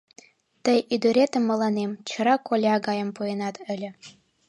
Тый 0.63 0.79
ӱдыретым 0.93 1.43
мыланем 1.49 1.91
чара 2.09 2.35
коля 2.47 2.75
гайым 2.85 3.09
пуэнат 3.15 3.55
ыле. 3.73 3.89